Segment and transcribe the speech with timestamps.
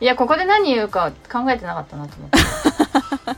[0.00, 2.38] いやここで何言うか考えてなかったなと思って。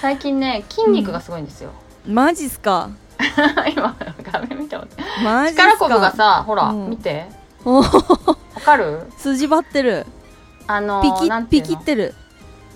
[0.00, 1.70] 最近ね筋肉がすごいんですよ、
[2.06, 2.90] マジっすか？
[3.74, 3.96] 今
[4.32, 4.84] 画面見ても
[5.24, 5.64] マジっすか？
[5.72, 6.90] 力こぶがさほら、うん。
[6.90, 7.26] 見て。
[7.64, 7.90] おわ
[8.64, 9.10] かる？
[9.16, 10.06] 筋張ってる。
[10.68, 11.68] あのピキピなんていうの？
[11.68, 12.14] キってる。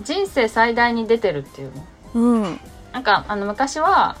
[0.01, 1.83] 人生最大に出てるっていうの。
[2.15, 2.59] うん。
[2.91, 4.17] なんかあの昔は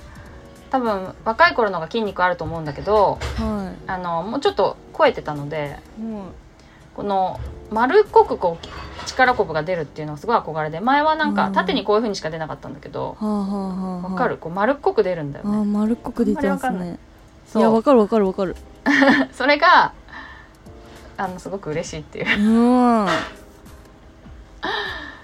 [0.71, 6.29] 多分若い頃のが筋肉あると思うんだけどはあのもうちょっと超えてたのでいも
[6.95, 7.39] この
[7.71, 14.37] 丸っこくこう力こぶが出るっていうのがすごい憧れで前はなんかうん縦にこういう風にしか出なかったんだけどわかる？
[14.37, 15.65] こう丸っこく出るんだよね。
[15.71, 16.97] 丸っこく出てますね。
[17.55, 18.55] いやわかるわかるわかる。
[19.33, 19.93] それが
[21.17, 22.41] あのすごく嬉しいっていう。
[22.41, 23.07] うん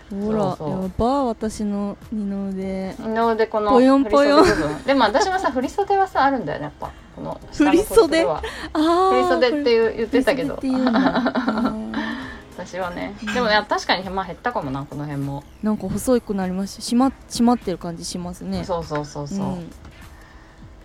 [0.10, 2.96] ほらやば私の二の腕。
[3.00, 4.84] のでこのぽよんぽよん。
[4.84, 6.92] でも私もさ振り袖はさあるんだよねやっぱ。
[7.16, 8.26] この振り袖？
[8.26, 8.42] は。
[8.74, 10.60] ああ振り袖っていう言ってたけど。
[12.58, 13.16] 私はね。
[13.34, 15.44] でもね確かにまあ減ったかもなこの辺も。
[15.62, 18.64] なんか細くなりました締ま締まってる感じしますね。
[18.64, 19.72] そうそうそうそう、ん。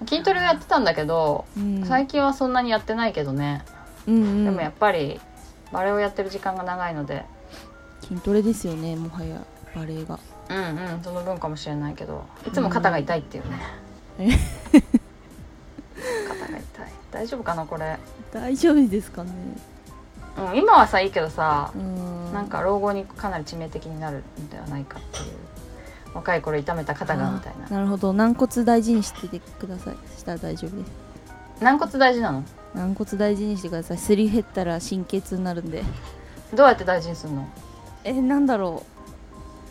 [0.07, 1.85] 筋トレをやってたんだけど、うん。
[1.87, 3.65] 最近はそんなにやってないけどね、
[4.07, 4.45] うんうん。
[4.45, 5.19] でもやっぱり
[5.73, 7.25] バレエをやってる時間が長いので
[8.09, 10.19] 筋トレですよねもはやバレエが。
[10.51, 10.61] うんう
[10.99, 13.59] んその分かもしれないけどいつも肩が痛いっていうね、
[14.19, 14.29] え
[16.29, 16.93] 肩が痛い。
[17.11, 17.99] 大丈夫かなこれ、
[18.33, 19.31] 大丈夫ですかね。
[20.37, 22.33] うん、今はさいいけどさう、ん。
[22.33, 25.35] なんか老後にかなり致命的になるんではないかっていう。
[26.13, 27.69] 若い頃痛めた肩がみたいな。
[27.69, 28.13] なるほど。
[28.13, 29.97] 軟骨大事にしててください。
[30.13, 30.91] そしたら大丈夫です。
[31.61, 32.45] 軟骨大事なの？
[32.75, 33.99] 軟骨大事にしてください。
[33.99, 35.83] すり減ったら神経痛になるんで。
[36.55, 37.49] どうやって大事にするの？
[38.05, 38.85] えなんだろ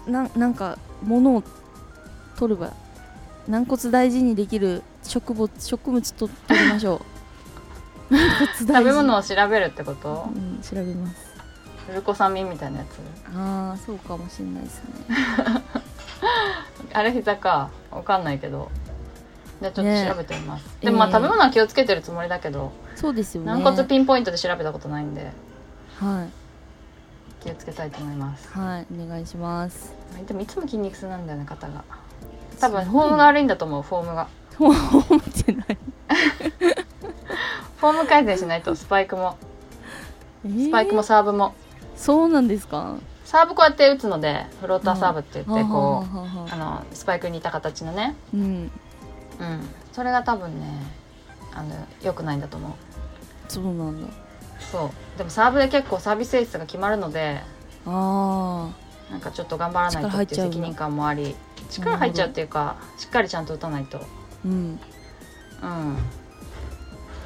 [0.07, 0.11] う。
[0.11, 1.43] ななんか物を
[2.37, 2.73] 取れば
[3.47, 6.95] 軟骨大事にできる植物植物と取りましょ
[8.11, 8.15] う。
[8.59, 10.29] 食べ物を調べるってこと？
[10.35, 11.33] うん調べます。
[11.87, 12.99] グルコサミンみたいなやつ？
[13.35, 14.89] ああそうかもしれないですね。
[16.93, 17.69] あれ膝か。
[17.91, 18.69] わかんないけど。
[19.61, 20.05] じゃあちょっね。
[20.07, 23.47] と調べてみます、でもまあええ食べ物は気をつけてるつもりだけど、そうですよね。
[23.47, 25.31] 軟骨ピンポイントで調べたことないんで。
[25.99, 26.29] はい
[27.43, 28.47] 気をつけたいと思います。
[28.53, 29.93] はいお願いします。
[30.27, 31.83] でもいつも筋肉痛なんだよね肩が。
[32.59, 34.27] 多分フォームが悪いんだと思うフォームが。
[34.59, 34.73] もう
[35.09, 35.77] 思ってない。
[37.77, 39.37] フォーム改善しないとスパイクも。
[40.45, 41.53] スパイクもえーサーブも、
[41.95, 42.97] そうなんですか？
[43.25, 48.15] サーブこうやって打つのでフローターサーブって言ってこうあのスパイクに似た形のね。
[48.33, 48.41] うん。
[48.41, 48.71] うん。
[49.91, 50.67] それが多分ね
[51.53, 52.71] あの良くないんだと思う。
[53.47, 54.07] そうなんだ
[54.71, 55.17] そう。
[55.17, 57.41] でもサーブで結構サービスエースが決まるので
[57.85, 58.69] あ
[59.11, 61.35] なんかちょっと頑張らないとっていう責任感もあり。
[61.69, 63.97] 力入っちゃうっていうかしっかりちゃんと打たないと。
[63.97, 64.01] あ
[64.45, 64.79] うん。
[65.61, 65.95] うん。
[65.95, 65.99] っ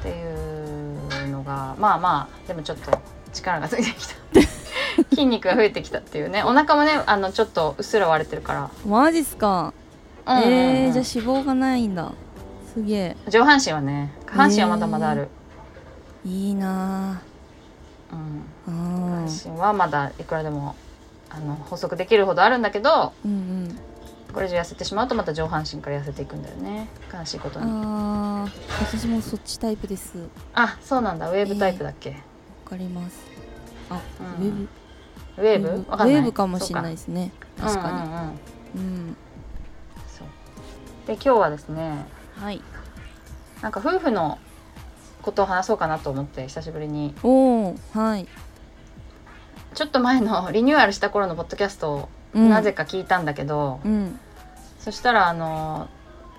[0.02, 2.90] ていうのがまあまあでもちょっと
[3.32, 4.14] 力がついてきた。
[5.10, 6.42] 筋肉が増えてきたっていうね。
[6.42, 9.72] お腹もねあのちょっとうっすら割れてるから、マジっすか、
[10.26, 10.52] うんうんうん。
[10.52, 12.12] えー、じゃあ脂肪がないんだ。
[12.74, 13.16] すげえ。
[13.28, 15.28] 上半身はね下半身はまだまだある、
[16.24, 17.20] いいな
[18.12, 18.44] うん。
[18.66, 20.74] ああ下半身はまだいくらでも
[21.30, 23.78] あの補足できるほどあるんだけどうん
[24.32, 26.88] これ以上痩せてしまうとまた上半身から痩せていくんだよね。
[27.12, 27.66] 悲しいことに。
[27.66, 28.48] うんああ
[28.84, 30.18] 私もそっちタイプです。
[30.18, 30.24] わ
[30.54, 31.30] あそうなんだ。
[31.30, 32.16] ウェーブタイプだっけ、
[32.68, 33.18] かります。
[33.88, 34.00] あ、
[34.40, 34.46] うん。
[34.46, 34.68] ウェブ。
[35.42, 35.90] ウェーブ？
[35.90, 36.16] わかんない。
[36.16, 37.32] ウェーブかもしれないですね。
[37.58, 38.96] 確かうんうんうん。
[38.96, 39.16] にうん。
[40.06, 40.28] そう。
[41.06, 42.04] で今日はですね
[42.36, 42.60] はい。
[43.62, 44.38] なんか夫婦の
[45.22, 47.14] ことを話そうかなと思って久しぶりに。
[47.22, 48.26] おおはい、
[49.74, 54.18] ちょっと前の リニューアルした頃のポッドキャストをうん、なぜか聞いたんだけど、うん。
[54.78, 55.88] そしたらあの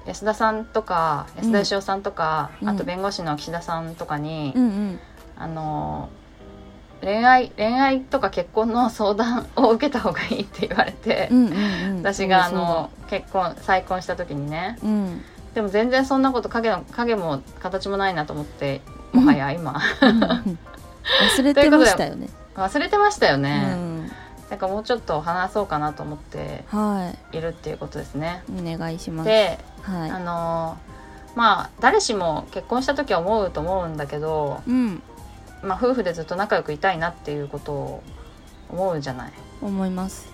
[0.05, 2.69] 安田さんとか安田義雄さんとか、うん。
[2.69, 4.99] あと弁護士の岸田さんとかに、うんうん。
[5.37, 6.09] あの
[7.01, 11.97] 恋愛恋愛とか結婚の相談を受けた方がいいって言われて、うんうんうん。
[11.99, 15.21] 私があの結婚再婚した時にねうん
[15.53, 18.81] でも全然そんなこと影の影も形もないなと思って
[19.11, 19.79] もはや今。
[21.31, 22.29] 忘れてましたよね。
[22.55, 24.11] 忘れてましたようね、ん
[24.49, 27.41] だからもうちょっと話そうかなと思ってはい。
[27.41, 28.43] るっていうことですね。
[28.49, 29.27] いお願いします。
[29.27, 30.11] で、はい。
[30.11, 30.77] あの
[31.35, 35.01] まあ誰しも結婚した時は思うと思うんだけど、うん。
[35.63, 38.03] まあ、夫婦でずっと仲良くいたいなっていうことを
[38.69, 39.31] 思うじゃない。
[39.61, 40.31] 思います。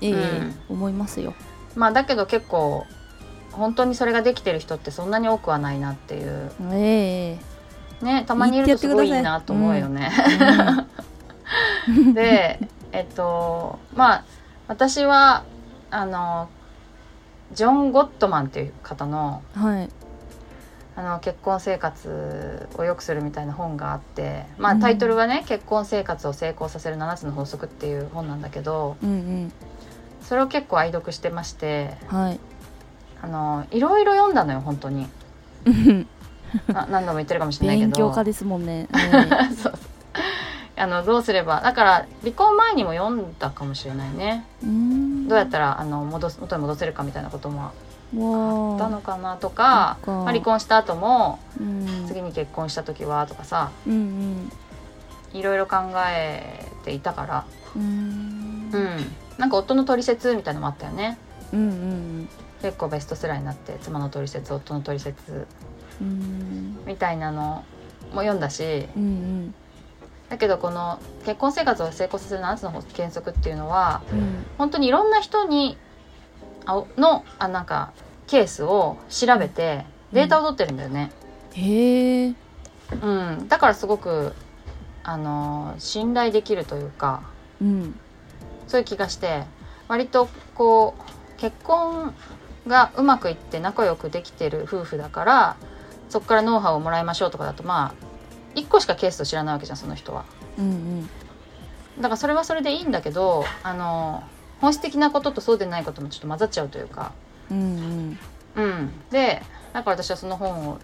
[0.00, 0.56] ええうん。
[0.68, 1.34] 思いますよ。
[1.74, 2.86] まあだけど結構
[3.52, 6.52] 本当にそれができてる人ってそんなに多くはないなっていう。
[6.72, 7.38] え
[8.00, 10.10] えねたまにいるとすごいいいなと思うよね。
[12.14, 12.58] で
[12.92, 14.24] えっとまあ
[14.68, 15.44] 私は
[15.90, 16.48] あの
[17.52, 19.88] ジョン・ゴットマンっていう方のはい。
[20.94, 24.80] あの結婚生活を良くするみたいな本があって、まあ、うん。
[24.80, 29.52] タイトルはね、結婚生活を成功させる7つの法則」っていう本なんだけどうん
[30.20, 32.40] それを結構愛読してましてうんはい
[33.22, 35.08] あのいろいろ読んだのよ本当に。
[36.66, 37.90] な何度も言ってるかもしれないけど。
[37.90, 38.88] 勉強家ですもんね、
[39.62, 39.72] そう
[40.76, 44.44] あのどうすればだから離婚前にも読んだかもしれないね。
[45.28, 52.06] どうやったらあの戻す元に戻せるかみたいなこともあわったのかなとか、まあ、離婚した後もうん。
[52.06, 54.50] 次に結婚した時はとかさうん
[55.32, 55.76] いろいろ考
[56.08, 57.44] えていたから。
[57.76, 58.70] うん。
[59.38, 61.16] なんか夫の取説みたいなのもあったよね。
[61.52, 62.28] うんうん
[62.62, 65.46] 結構ベストセラーになって妻の取説夫の取説
[66.00, 66.78] うん。
[66.86, 67.64] みたいなの
[68.12, 69.54] も読んだしうんうん。
[70.28, 74.44] だけどこの結婚生活を成功させる7つの原則っていうのはうん。
[74.58, 75.76] 本当にいろんな人に
[76.64, 77.92] あのあなんか
[78.28, 81.10] ケースを調べてデータを取ってるんだよね、
[81.54, 82.34] へえ。
[83.02, 83.48] うん。
[83.48, 84.32] だからすごく
[85.02, 87.22] あの信頼できるというか
[87.60, 87.98] うん。
[88.68, 89.42] そういう気がして
[89.88, 92.14] 割とこう結婚
[92.66, 95.56] がうまくいって仲良くできてる夫婦だから
[96.08, 97.94] そこからノウハウをもらいましょうとかだとま
[98.54, 100.24] あ1個しかケースを知らないわけじゃんその人は。
[100.58, 101.08] うん
[101.96, 104.22] だからそれはそれでいいんだけどあの
[104.60, 107.12] 本質的なこととそうでないこともちょっと混ざっちゃうというか。
[107.50, 108.18] うん
[108.56, 108.64] うん。
[108.64, 109.42] うん、で
[109.72, 110.78] だから私はその本を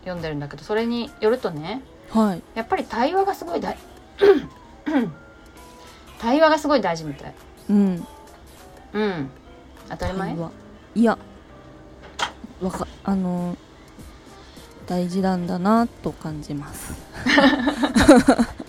[0.00, 2.42] 読んでるんだけどそれによるとねはい。
[2.54, 3.76] やっぱり対話がすごい大
[6.18, 7.34] 対話がすごい大事みたい。
[7.70, 8.06] うん。
[8.92, 9.30] うん。
[9.88, 10.36] 当たり前？
[10.98, 11.16] いや
[12.60, 13.56] わかあの
[14.88, 16.92] 大事なんだなと感じます。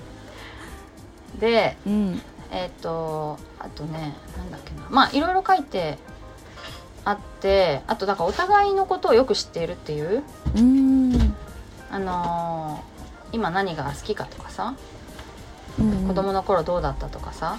[1.40, 2.22] でうん。
[2.52, 4.86] えっ、とあとねなんだっけな。
[4.92, 5.98] まあいろいろ書いて
[7.04, 10.22] あってあとだからお互いのことをよく知っているっていう。
[10.56, 11.36] うん。
[11.90, 14.76] あのー今何が好きかとかさ。
[15.80, 17.58] うん子供の頃どうだったとかさ、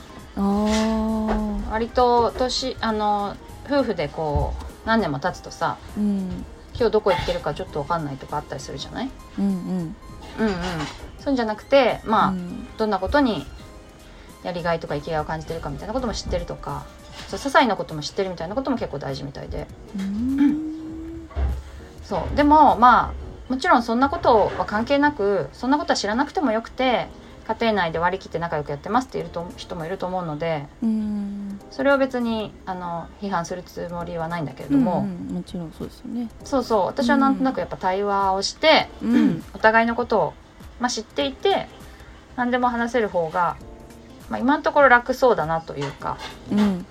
[1.71, 3.37] 割と年あの
[3.71, 4.53] 夫婦でこ
[4.85, 6.45] う何年も経つとさうん。
[6.75, 9.11] 今日どこ行ってるかちょっと分かんないとかあったりするじゃない？
[9.39, 9.53] うんうん。
[10.39, 10.57] うんうん。
[11.19, 12.69] そうじゃなくてまあ、うん。
[12.79, 13.45] どんなことに
[14.45, 16.85] やりがいとか生きがいを感じてるかみたいなことも知ってるとか
[17.29, 19.67] そう些細なことも知ってるみたいなことも結構大事みたいで。
[19.97, 21.29] うん。
[22.03, 22.37] そう。
[22.37, 23.13] でもま
[23.49, 27.09] あもちろんそんなことは関係なくそんなことは知らなくてもよくて
[27.49, 31.40] 家庭内で割り切って仲良くやってますっていると人もいると思うのでうん
[31.71, 36.29] それを別にあの批判するつもりはないんだけれども、うんうんもちろんそうですよね。
[36.45, 36.87] そうそう。
[36.87, 39.45] 私はなんとなくやっぱ対話をして、うん。
[39.55, 40.35] お互いのことを、
[40.81, 41.69] まあ、知っていて
[42.37, 43.57] 何でも話せる方が、
[44.29, 46.19] まあ、今のところ楽そうだなというか、
[46.51, 46.87] うん。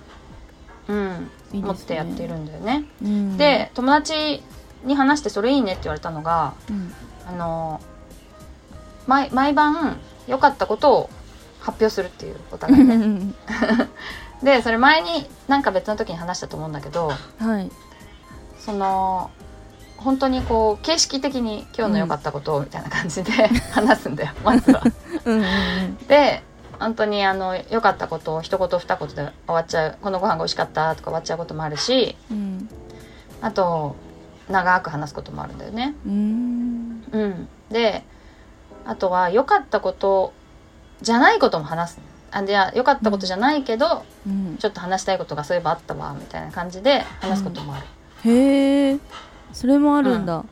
[0.88, 1.30] うん。
[1.52, 1.68] いいね。
[1.68, 2.84] 思ってやっているんだよね。
[3.02, 3.36] うん。
[3.36, 4.42] で友達
[4.84, 6.92] に話してそれいいねって言われたのがうん。
[7.28, 7.80] あの
[9.06, 11.10] 毎毎晩良かったことを
[11.60, 13.34] 発表するっていうお互いね。
[14.40, 17.70] うんでそれ前になんか別の時に話したと思うんだけどはい。
[18.58, 19.30] その
[19.96, 23.32] 本当にこう形式的に今日の良かったことをみたいな感じで
[23.72, 24.82] 話すんだよまずは。
[25.24, 26.42] うんうんで
[26.78, 32.70] 本当にあの良かったことを一言二言で終わっちゃう「このご飯が美味しかった」とか終わっちゃうこともあるしうん。
[33.42, 33.96] あと
[34.48, 35.94] 長く話すこともあるんだよね。
[36.06, 37.04] うん。
[37.12, 38.02] うん、で
[38.86, 40.32] あとは良かったこと
[41.02, 44.56] じゃないことも話すあで良かったことじゃないけど、うん。
[44.58, 47.86] ちょっと話したいことがそういえばあったわみたいな感じで話すこともある。
[48.24, 48.98] へえ
[49.52, 50.44] それもあるんだ。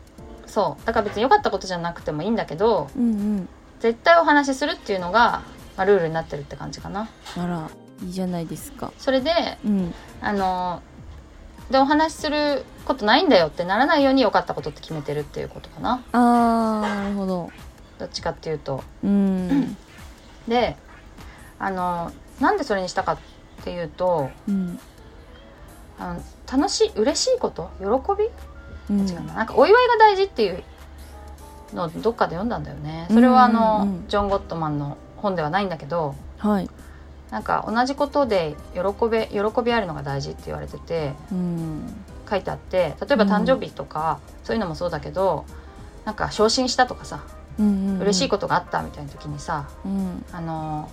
[0.47, 0.87] そう。
[0.87, 3.49] だから別に良かったことじゃなくてもいいんだけどうんうん。
[3.81, 5.43] 絶対お話しするっていうのが、
[5.77, 7.09] まあ、ルールになってるって感じかな。
[7.37, 7.71] あら
[8.03, 8.93] いいじゃないですか。
[8.99, 9.95] それでうん。
[10.21, 10.83] あの
[11.71, 16.03] でお話しすることないんだよってならないように良かったことって決めてるっていうことかな。
[16.13, 17.51] あーなるほど。
[17.99, 18.83] どっちかっていうと。
[19.05, 19.77] うん。
[20.49, 20.77] で
[21.59, 23.19] あのなんでそれにしたかっ
[23.65, 24.79] ていうとうん。
[25.99, 27.71] あの楽しい嬉しいこと？
[27.81, 27.87] 喜
[28.17, 28.29] び？
[28.95, 29.09] うん。
[29.09, 29.35] 違うな。
[29.35, 30.63] なんかお祝いが大事っていう
[31.75, 33.09] のをどっかで読んだんだよね。
[33.11, 34.09] それはあの、うんうんうん。
[34.09, 36.71] ジョン・ゴットマンの本ではないんだけどはい。
[37.31, 41.83] なんか同じことで喜べ喜びあるのが大事って言われててうん。
[42.31, 45.45] 書いてあって例えば誕生日とか、そういうのもそうだけど
[46.05, 47.25] なんか昇進したとかさ
[47.59, 48.01] うんうん。
[48.01, 50.25] 嬉しいことがあったみたいな時にさ、うん。
[50.33, 50.89] あの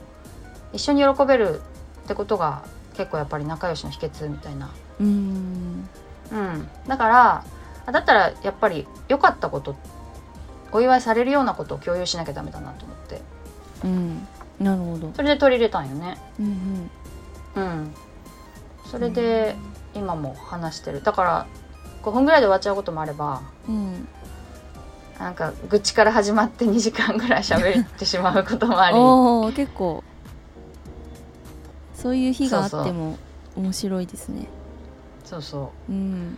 [0.75, 1.61] 一緒に喜べる
[2.03, 2.63] ってことが
[2.95, 4.69] 結構やっぱり仲良しの秘訣みたいな。
[4.99, 5.89] うん。
[6.31, 6.69] うん。
[6.87, 7.45] だから
[7.85, 9.75] あだったらやっぱり良かったこと
[10.71, 13.21] お祝いされるようなことを共有しなきゃダメだなと思って。
[13.85, 14.27] うん。
[14.59, 15.11] なるほど。
[15.15, 16.17] それで取り入れたんよね。
[16.39, 16.89] うん
[17.55, 17.95] うん。
[18.91, 19.55] それで
[19.93, 21.01] 今も話してる。
[21.01, 21.47] だから
[22.03, 23.75] 5分ぐらいで終わっちゃうこともあればうん。
[23.75, 24.07] うん
[25.19, 28.97] なんか愚痴から始まって2時間ぐらい喋ってしまうこともあり。
[29.55, 30.03] 結構
[32.05, 33.17] そういう日があっても
[33.55, 34.45] 面白いですね。
[35.23, 35.91] そうそう。
[35.91, 36.37] うん。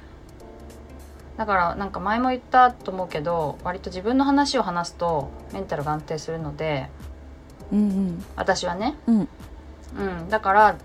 [1.35, 6.87] だからなんか前も言ったと思うけど割と自分の話を話すとメンタルが安定するので
[7.73, 8.95] うん私はね。
[9.07, 9.15] うん。
[9.15, 9.27] うん。
[10.21, 10.77] うんだから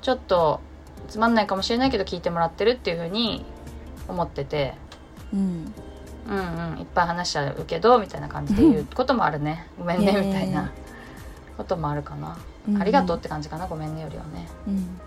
[0.00, 0.60] ちょっと
[1.06, 3.44] つまんないかもしれないけど聞いてもらってるっていう風に
[4.08, 4.72] 思ってて。
[5.34, 5.74] うん。
[6.30, 6.78] うんうん。
[6.78, 9.66] いっぱい話しちゃうけどみたいな感じで言うこともあるね。
[9.78, 10.72] ごめんねみたいな
[11.58, 12.38] こともあるかな、
[12.68, 12.80] うん。
[12.80, 14.48] ありがとうって感じかなごめんねよりはね。
[14.66, 15.00] うん。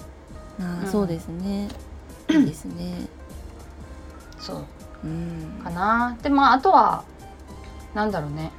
[0.60, 0.92] あー、うん。
[0.92, 1.70] そうですね。
[2.30, 3.08] いいですね。
[4.40, 4.66] そう。
[5.04, 5.60] うん。
[5.64, 6.18] かな。
[6.22, 7.04] でまああとは
[7.94, 8.52] なんだろうね。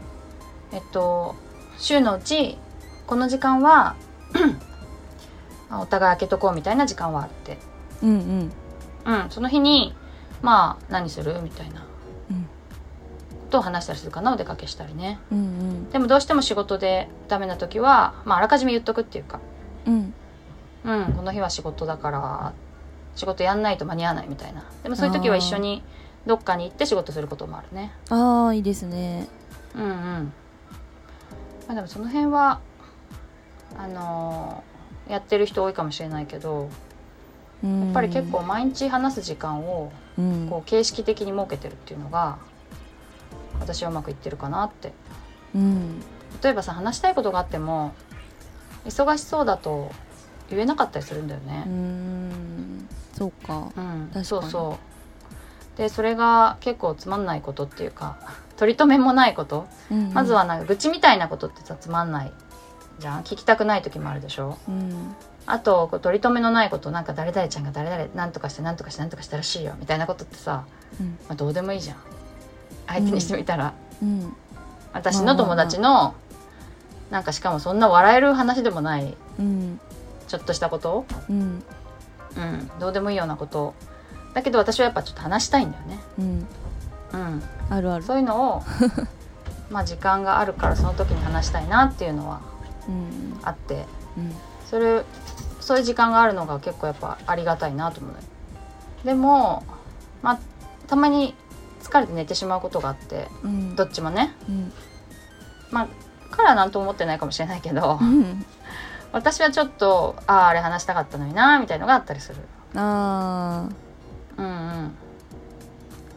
[0.72, 1.34] えっと
[1.78, 2.58] 週のうち
[3.06, 3.96] この時間は
[5.70, 7.58] あお互い開けとこうみたいな時間はあって。
[8.02, 8.52] うんうん。
[9.04, 9.94] うんその日に
[10.42, 11.86] まあ何するみたいな
[13.48, 15.18] とを話したりするかなお出かけしたりね。
[15.32, 15.90] うんうん。
[15.90, 19.40] でもどうしても仕事でダメな時は、まあ、あらかじめ言っとくっていうか。
[19.86, 20.14] うん。
[20.84, 22.52] うんこの日は仕事だから
[23.14, 24.64] 仕事やんないと間に合わないみたいな。
[24.82, 25.82] でもそういう時は一緒に
[26.26, 27.92] どっかに行って仕事することもあるね。
[28.10, 29.26] ああいいですね。
[29.74, 30.32] うんうん。
[31.66, 32.60] まあでもその辺は
[33.76, 36.68] あのーやってる人多いかもしれないけど
[37.64, 40.46] ややっぱり結構毎日話す時間をうん。
[40.50, 42.36] こう形式的に設けてるっていうのが
[43.60, 44.92] 私はうまくいってるかなって。
[45.54, 46.00] うん。
[46.42, 47.94] 例えばさ話したいことがあっても
[48.84, 49.90] 忙しそうだと
[50.50, 51.64] 言えなかったりするんだよね。
[51.68, 52.88] ん。
[53.14, 53.70] そうか。
[53.76, 54.24] うん、に。
[54.24, 54.78] そうそ
[55.74, 55.78] う。
[55.78, 58.18] でそれが結構つまんないことっていうか
[58.56, 60.12] 取り留めもないこと、うんうん。
[60.12, 62.32] まずはなんか愚痴みたいなことってさつまんない
[62.98, 63.22] じゃん。
[63.22, 64.58] 聞きたくない時もあるでしょ。
[64.68, 65.14] うん。
[65.46, 70.66] あとこう取り留めのないことなんか誰々ちゃんが誰々なんとかしてなんとかしてなんとかしたらしいよみたいなことってさ、
[71.00, 71.06] うん。
[71.06, 71.96] まあ、どうでもいいじゃん
[72.88, 74.34] 相手にしてみたら、うん。
[74.92, 76.14] 私の友達の、
[77.10, 79.80] なんかしかもそんな笑える話でもないうん
[80.26, 81.06] ちょっとしたこと。
[81.30, 81.62] うん。
[82.36, 82.70] うん。
[82.78, 83.74] どうでもいいようなこと。
[84.34, 85.98] だけど私はやっぱちょっと話したいんだよね。
[86.18, 86.46] うん。
[87.12, 87.42] うん。
[87.70, 88.04] あるある。
[88.04, 88.62] そういうのを
[89.70, 92.40] まあ時間があるからその時に話したいなっていうのは
[92.88, 93.40] うん。
[93.42, 93.86] あって。
[94.16, 94.34] うん。
[94.68, 95.02] それ
[95.60, 98.14] そういう時間があるのが結構やっぱありがたいなと思う。
[99.06, 99.62] でも
[100.22, 100.38] まあ
[100.88, 101.34] たまに
[101.88, 103.76] 疲れて寝てしまうことがあってうん。
[103.76, 104.34] どっちもね。
[104.48, 104.72] うん。
[105.70, 105.88] まあ
[106.30, 108.44] 彼は何とも思ってないかもしれないけどうん。
[109.12, 112.36] 私はちょっとあああれ話したかったのになみたいのがあったりする。
[112.74, 113.68] あ
[114.36, 114.94] うんうん。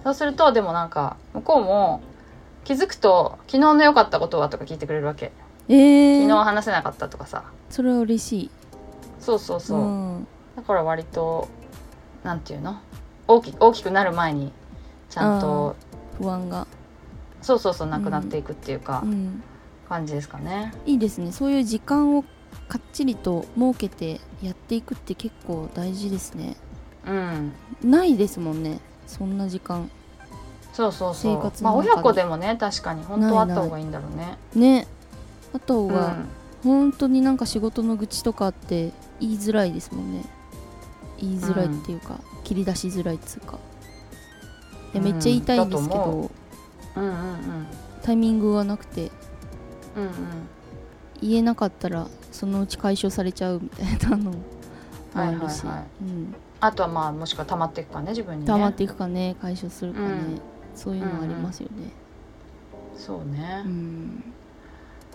[0.03, 2.01] そうするとでもなんか向こうも
[2.63, 5.31] 気づくと「昨日の良かったことは?」とか聞いてくれるわけ。
[5.69, 7.43] ーえー、昨日話せなかったとかさ。
[7.69, 8.51] それは嬉しい。
[9.19, 10.27] そうそうそう、ん。
[10.55, 11.47] だから割と
[12.23, 12.77] なんていうの？
[13.27, 14.51] 大き大きくなる前に
[15.11, 15.75] ちゃんと
[16.17, 16.65] 不安が、
[17.41, 19.43] そうそうそうなくなっていくっていうかうん、
[19.87, 20.73] 感じですかね。
[20.85, 21.31] いいですね。
[21.31, 22.23] そういう時間を
[22.67, 26.55] かっちりと設けてやっていくって結構大事ですね。
[27.05, 27.51] うん。
[27.83, 28.79] ないですもんね。
[29.05, 29.91] そんな時間。
[30.71, 31.63] そうそうそう。
[31.63, 34.37] まあ親子でもね確かに本当はあった方がいいんだろうね。
[34.55, 34.87] ね。
[35.53, 35.93] あとうん。
[35.93, 36.15] は、
[36.63, 40.23] 本当になんか仕事の愚痴とかあって言いづらいですもんね。
[41.19, 43.59] 言いづらいっていうか、切り出しづらいっつうか
[44.93, 46.31] いやめっちゃ言いたいんですけど、だと思
[46.95, 46.99] う。
[46.99, 47.67] んうんうん
[48.01, 49.11] タイミングがなくて
[49.95, 50.11] うんうん。
[51.21, 54.37] 言えなかったらそのうち解消されちゃうみたいなのも
[55.13, 55.85] あるし、はいはいはい。
[56.01, 58.47] うん、あとはまあもしくは溜まっていくかね自分にね。
[58.47, 60.41] 溜まっていくかね解消するかね、うん。
[60.73, 61.91] そういうのありますよね、
[62.97, 64.23] そうね、うん、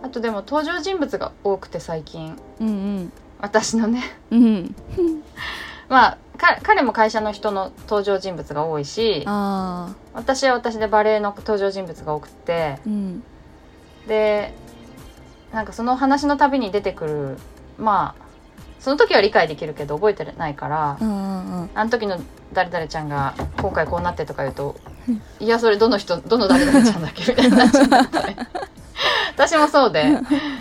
[0.02, 2.36] あとでも登場人物が多くて最近。
[2.60, 4.02] うん私のね。
[4.30, 4.74] うんうん
[5.88, 9.22] まあか彼も会社の人の登場人物が多いし
[10.14, 13.22] 私は私でバレエの登場人物が多くてうん。
[14.06, 14.52] で
[15.52, 17.38] なんかその話のたびに出てくる
[17.78, 18.26] まあ
[18.78, 22.20] その時は理解できるけど覚えてないからあああの時の
[22.52, 24.76] 誰々ちゃんが今回こうなってとか言うと
[25.40, 28.36] いやそれどの人どの誰々ちゃんだっけみたいになっちゃって
[29.36, 30.18] 私もそうで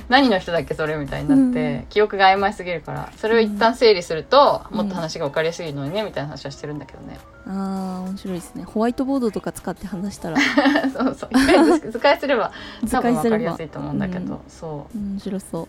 [0.09, 1.85] 何の人だっけそれみたいになって、うん。
[1.87, 4.77] 記憶が曖昧すぎるからそれを一旦整理すると、うん。
[4.77, 7.17] もっと話が分かりやすいのにねみたいな話はしてるんだけどね。
[7.47, 8.63] ああ面白いですね。
[8.65, 10.37] ホワイトボードとか使って話したら。
[10.93, 11.29] そうそう。
[11.31, 12.51] 一回図図解すれば
[12.81, 14.39] 多図分分かりやすいと思うんだけど、うん。
[14.49, 15.67] そ面白そ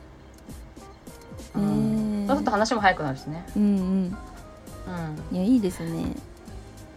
[1.54, 1.58] う。
[1.58, 3.46] う、うんえそうすると話も早くなるしね。
[3.56, 4.18] うんうん。
[5.30, 5.36] うん。
[5.36, 6.16] いやいいですね。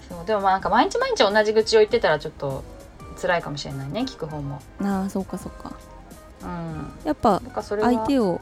[0.09, 0.25] そう。
[0.25, 2.63] でもまあなんか毎日毎日同じ愚痴を言ってたらちょっと
[3.21, 4.59] 辛いかもしれないね聞く方も。
[4.81, 5.69] ああそうかそうか。
[5.69, 5.88] うん
[7.03, 8.39] やっぱ相手を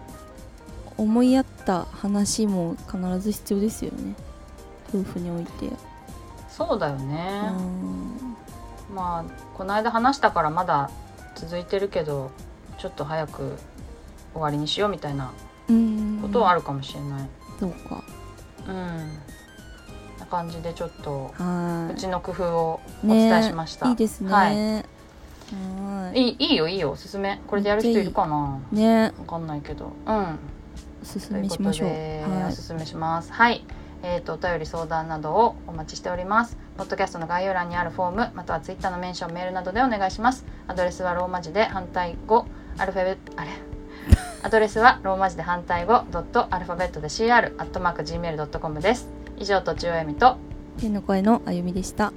[0.98, 4.16] 思いやった話も必ず必要ですよね。
[4.90, 5.70] 夫婦において。
[6.50, 8.36] そうだようね、ん。
[8.94, 10.90] まあこの間話したからまだ
[11.36, 12.32] 続いてるけど
[12.80, 13.58] ちょっと早く
[14.34, 15.32] 終わりにしようみたいな
[15.70, 16.20] うん。
[16.22, 17.30] ことはあるかもしれない。
[17.60, 18.04] そうか。
[18.68, 18.74] うん、
[20.20, 24.32] な感じでちょっとはうちの工夫をおね伝えしました、いいいですね。
[24.32, 24.84] は
[26.08, 26.92] はいいいいいよいいよ。
[26.92, 27.42] おすすめ。
[27.48, 28.60] これでやる人いるかな？
[28.72, 29.14] ね。
[29.18, 29.92] わかんないけど。
[30.06, 30.40] うん。
[31.02, 31.90] おすすということめしましょう。
[31.90, 32.44] で、はい。
[32.46, 33.32] おすすめします。
[33.32, 33.64] はい。
[34.04, 36.58] えー、とお便り相談などをお待ちしております。
[36.78, 40.46] ポッドキャストの概要欄にあるフォームまたはツイッターのメンションメールなどでお願いします。
[40.68, 42.46] アドレスはローマ字で反対語
[42.78, 43.50] アルファベットあれ？
[44.44, 49.08] アドレスは ローマ字で反対語ドットアルファベットで CR アットマーク Gmail.com です。
[49.38, 50.38] 以上とちおえみと
[50.80, 52.14] 天の声のあゆみでした